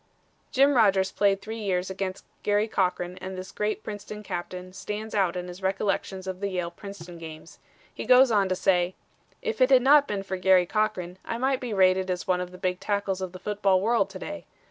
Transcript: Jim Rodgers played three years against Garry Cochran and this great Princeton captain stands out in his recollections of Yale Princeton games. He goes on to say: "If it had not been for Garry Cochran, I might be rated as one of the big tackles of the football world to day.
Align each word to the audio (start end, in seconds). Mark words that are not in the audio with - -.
Jim 0.51 0.73
Rodgers 0.73 1.11
played 1.11 1.43
three 1.43 1.59
years 1.59 1.91
against 1.91 2.25
Garry 2.41 2.67
Cochran 2.67 3.19
and 3.19 3.37
this 3.37 3.51
great 3.51 3.83
Princeton 3.83 4.23
captain 4.23 4.73
stands 4.73 5.13
out 5.13 5.35
in 5.35 5.47
his 5.47 5.61
recollections 5.61 6.25
of 6.25 6.43
Yale 6.43 6.71
Princeton 6.71 7.19
games. 7.19 7.59
He 7.93 8.05
goes 8.07 8.31
on 8.31 8.49
to 8.49 8.55
say: 8.55 8.95
"If 9.43 9.61
it 9.61 9.69
had 9.69 9.83
not 9.83 10.07
been 10.07 10.23
for 10.23 10.37
Garry 10.37 10.65
Cochran, 10.65 11.19
I 11.23 11.37
might 11.37 11.59
be 11.61 11.71
rated 11.71 12.09
as 12.09 12.27
one 12.27 12.41
of 12.41 12.49
the 12.49 12.57
big 12.57 12.79
tackles 12.79 13.21
of 13.21 13.31
the 13.31 13.37
football 13.37 13.79
world 13.79 14.09
to 14.09 14.17
day. 14.17 14.45